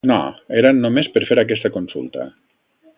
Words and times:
No, 0.09 0.15
era 0.61 0.71
només 0.77 1.11
per 1.17 1.23
fer 1.31 1.39
aquesta 1.43 1.73
consulta. 1.77 2.31